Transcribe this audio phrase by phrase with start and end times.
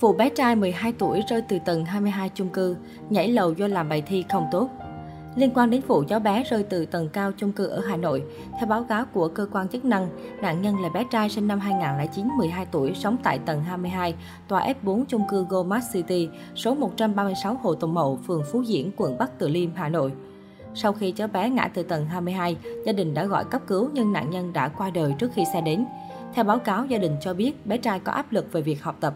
[0.00, 2.76] Vụ bé trai 12 tuổi rơi từ tầng 22 chung cư,
[3.10, 4.68] nhảy lầu do làm bài thi không tốt.
[5.36, 8.22] Liên quan đến vụ cháu bé rơi từ tầng cao chung cư ở Hà Nội,
[8.58, 10.08] theo báo cáo của cơ quan chức năng,
[10.42, 14.14] nạn nhân là bé trai sinh năm 2009, 12 tuổi, sống tại tầng 22,
[14.48, 19.18] tòa F4 chung cư Goldmart City, số 136 Hồ Tùng Mậu, phường Phú Diễn, quận
[19.18, 20.12] Bắc Từ Liêm, Hà Nội.
[20.74, 22.56] Sau khi cháu bé ngã từ tầng 22,
[22.86, 25.60] gia đình đã gọi cấp cứu nhưng nạn nhân đã qua đời trước khi xe
[25.60, 25.86] đến.
[26.34, 28.96] Theo báo cáo, gia đình cho biết bé trai có áp lực về việc học
[29.00, 29.14] tập.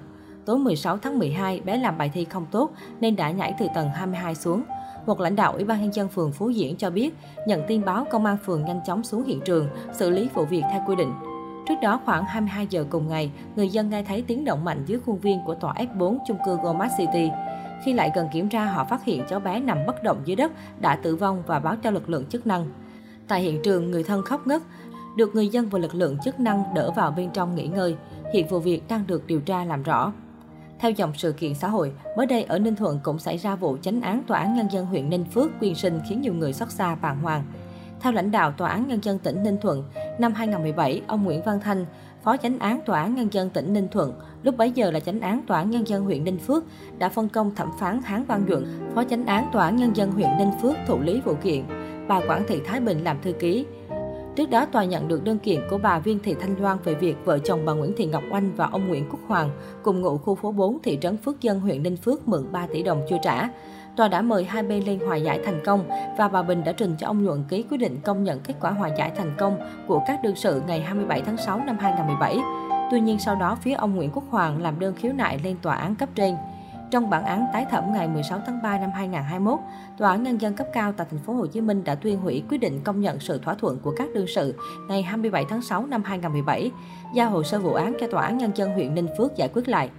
[0.51, 3.91] Tối 16 tháng 12, bé làm bài thi không tốt nên đã nhảy từ tầng
[3.91, 4.63] 22 xuống.
[5.07, 7.15] Một lãnh đạo Ủy ban nhân dân phường Phú Diễn cho biết,
[7.47, 10.63] nhận tin báo công an phường nhanh chóng xuống hiện trường, xử lý vụ việc
[10.71, 11.13] theo quy định.
[11.69, 15.01] Trước đó khoảng 22 giờ cùng ngày, người dân nghe thấy tiếng động mạnh dưới
[15.07, 17.31] khuôn viên của tòa F4 chung cư Goldmart City.
[17.85, 20.53] Khi lại gần kiểm tra, họ phát hiện cháu bé nằm bất động dưới đất,
[20.81, 22.67] đã tử vong và báo cho lực lượng chức năng.
[23.29, 24.63] Tại hiện trường, người thân khóc ngất,
[25.17, 27.97] được người dân và lực lượng chức năng đỡ vào bên trong nghỉ ngơi.
[28.35, 30.13] Hiện vụ việc đang được điều tra làm rõ.
[30.81, 33.77] Theo dòng sự kiện xã hội, mới đây ở Ninh Thuận cũng xảy ra vụ
[33.83, 36.71] chánh án Tòa án Nhân dân huyện Ninh Phước quyên sinh khiến nhiều người xót
[36.71, 37.45] xa bàng hoàng.
[38.01, 39.85] Theo lãnh đạo Tòa án Nhân dân tỉnh Ninh Thuận,
[40.19, 41.87] năm 2017, ông Nguyễn Văn Thanh,
[42.25, 45.21] Phó chánh án Tòa án Nhân dân tỉnh Ninh Thuận, lúc bấy giờ là chánh
[45.21, 46.65] án Tòa án Nhân dân huyện Ninh Phước,
[46.99, 50.13] đã phân công thẩm phán Hán Văn duẩn Phó chánh án Tòa án Nhân dân
[50.13, 51.65] huyện Ninh Phước thụ lý vụ kiện.
[52.09, 53.67] Bà quảng thị Thái Bình làm thư ký.
[54.37, 57.17] Trước đó, tòa nhận được đơn kiện của bà Viên Thị Thanh Loan về việc
[57.25, 59.51] vợ chồng bà Nguyễn Thị Ngọc Oanh và ông Nguyễn Quốc Hoàng
[59.83, 62.83] cùng ngụ khu phố 4 thị trấn Phước Dân, huyện Ninh Phước mượn 3 tỷ
[62.83, 63.49] đồng chưa trả.
[63.97, 65.89] Tòa đã mời hai bên lên hòa giải thành công
[66.19, 68.71] và bà Bình đã trình cho ông Nhuận ký quyết định công nhận kết quả
[68.71, 69.57] hòa giải thành công
[69.87, 72.39] của các đương sự ngày 27 tháng 6 năm 2017.
[72.91, 75.75] Tuy nhiên sau đó phía ông Nguyễn Quốc Hoàng làm đơn khiếu nại lên tòa
[75.75, 76.35] án cấp trên.
[76.91, 79.59] Trong bản án tái thẩm ngày 16 tháng 3 năm 2021,
[79.99, 82.43] Tòa án Nhân dân cấp cao tại thành phố Hồ Chí Minh đã tuyên hủy
[82.49, 84.55] quyết định công nhận sự thỏa thuận của các đương sự
[84.89, 86.71] ngày 27 tháng 6 năm 2017,
[87.15, 89.69] giao hồ sơ vụ án cho Tòa án Nhân dân huyện Ninh Phước giải quyết
[89.69, 89.91] lại.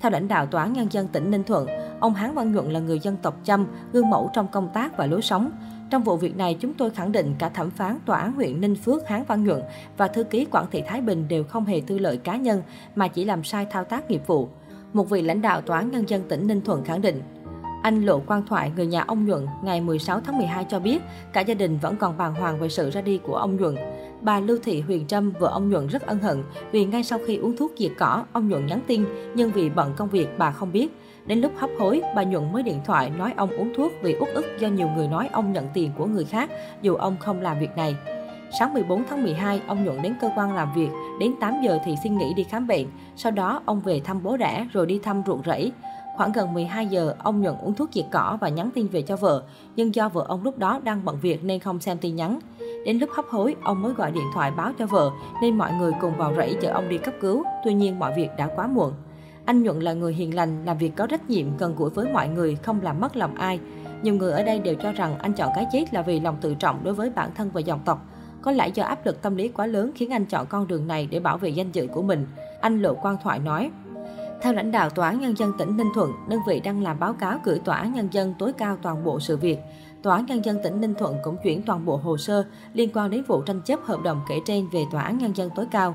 [0.00, 1.66] Theo lãnh đạo Tòa án Nhân dân tỉnh Ninh Thuận,
[2.00, 5.06] ông Hán Văn Nhuận là người dân tộc Chăm, gương mẫu trong công tác và
[5.06, 5.50] lối sống.
[5.90, 8.76] Trong vụ việc này, chúng tôi khẳng định cả thẩm phán Tòa án huyện Ninh
[8.76, 9.62] Phước Hán Văn Nhuận
[9.96, 12.62] và thư ký Quản thị Thái Bình đều không hề tư lợi cá nhân
[12.94, 14.48] mà chỉ làm sai thao tác nghiệp vụ.
[14.96, 17.22] Một vị lãnh đạo Tòa án Nhân dân tỉnh Ninh Thuận khẳng định,
[17.82, 21.02] anh Lộ Quang Thoại, người nhà ông Nhuận, ngày 16 tháng 12 cho biết
[21.32, 23.76] cả gia đình vẫn còn bàng hoàng về sự ra đi của ông Nhuận.
[24.20, 26.42] Bà Lưu Thị Huyền Trâm, vợ ông Nhuận rất ân hận
[26.72, 29.92] vì ngay sau khi uống thuốc diệt cỏ, ông Nhuận nhắn tin nhưng vì bận
[29.96, 30.88] công việc bà không biết.
[31.26, 34.28] Đến lúc hấp hối, bà Nhuận mới điện thoại nói ông uống thuốc vì uất
[34.34, 36.50] ức do nhiều người nói ông nhận tiền của người khác
[36.82, 37.96] dù ông không làm việc này.
[38.50, 40.88] Sáng 14 tháng 12, ông Nhuận đến cơ quan làm việc,
[41.20, 42.86] đến 8 giờ thì xin nghỉ đi khám bệnh.
[43.16, 45.72] Sau đó, ông về thăm bố đẻ rồi đi thăm ruộng rẫy.
[46.16, 49.16] Khoảng gần 12 giờ, ông Nhuận uống thuốc diệt cỏ và nhắn tin về cho
[49.16, 49.42] vợ,
[49.76, 52.38] nhưng do vợ ông lúc đó đang bận việc nên không xem tin nhắn.
[52.84, 55.10] Đến lúc hấp hối, ông mới gọi điện thoại báo cho vợ,
[55.42, 58.28] nên mọi người cùng vào rẫy chở ông đi cấp cứu, tuy nhiên mọi việc
[58.38, 58.92] đã quá muộn.
[59.44, 62.28] Anh Nhuận là người hiền lành, làm việc có trách nhiệm, gần gũi với mọi
[62.28, 63.60] người, không làm mất lòng ai.
[64.02, 66.54] Nhiều người ở đây đều cho rằng anh chọn cái chết là vì lòng tự
[66.54, 68.06] trọng đối với bản thân và dòng tộc.
[68.46, 71.08] Có lẽ do áp lực tâm lý quá lớn khiến anh chọn con đường này
[71.10, 72.26] để bảo vệ danh dự của mình.
[72.60, 73.70] Anh Lộ Quang Thoại nói.
[74.42, 77.12] Theo lãnh đạo Tòa án Nhân dân tỉnh Ninh Thuận, đơn vị đang làm báo
[77.12, 79.58] cáo gửi Tòa án Nhân dân tối cao toàn bộ sự việc.
[80.02, 83.10] Tòa án Nhân dân tỉnh Ninh Thuận cũng chuyển toàn bộ hồ sơ liên quan
[83.10, 85.94] đến vụ tranh chấp hợp đồng kể trên về Tòa án Nhân dân tối cao.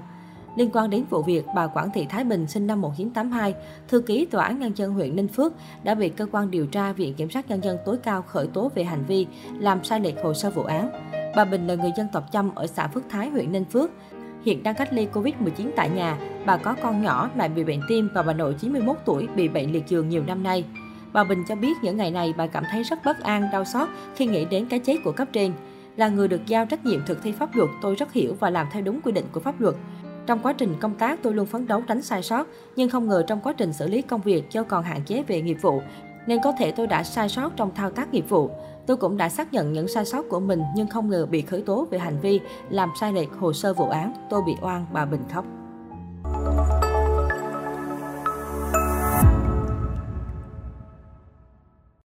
[0.56, 3.56] Liên quan đến vụ việc, bà Quản thị Thái Bình sinh năm 1982,
[3.88, 6.94] thư ký Tòa án Nhân dân huyện Ninh Phước đã bị cơ quan điều tra
[6.94, 9.28] Viện Kiểm sát Nhân dân tối cao khởi tố về hành vi
[9.60, 11.21] làm sai lệch hồ sơ vụ án.
[11.36, 13.92] Bà Bình là người dân tộc Chăm ở xã Phước Thái, huyện Ninh Phước.
[14.46, 18.10] Hiện đang cách ly Covid-19 tại nhà, bà có con nhỏ lại bị bệnh tim
[18.14, 20.66] và bà nội 91 tuổi bị bệnh liệt giường nhiều năm nay.
[21.14, 23.90] Bà Bình cho biết những ngày này bà cảm thấy rất bất an, đau xót
[24.16, 25.54] khi nghĩ đến cái chết của cấp trên.
[25.98, 28.68] Là người được giao trách nhiệm thực thi pháp luật, tôi rất hiểu và làm
[28.72, 29.76] theo đúng quy định của pháp luật.
[30.28, 33.24] Trong quá trình công tác, tôi luôn phấn đấu tránh sai sót, nhưng không ngờ
[33.28, 35.82] trong quá trình xử lý công việc do còn hạn chế về nghiệp vụ,
[36.28, 38.52] nên có thể tôi đã sai sót trong thao tác nghiệp vụ.
[38.86, 41.62] Tôi cũng đã xác nhận những sai sót của mình nhưng không ngờ bị khởi
[41.62, 44.14] tố về hành vi làm sai lệch hồ sơ vụ án.
[44.30, 45.46] Tôi bị oan, bà Bình khóc.